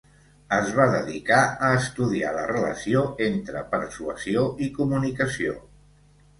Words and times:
Es 0.55 0.69
va 0.77 0.87
dedicar 0.93 1.41
a 1.67 1.69
estudiar 1.81 2.33
la 2.39 2.47
relació 2.53 3.05
entre 3.29 3.65
persuasió 3.77 4.49
i 4.67 4.73
comunicació. 4.83 5.59